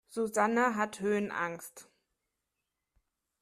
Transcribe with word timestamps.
Susanne 0.09 0.75
hat 0.77 1.01
Höhenangst. 1.01 1.87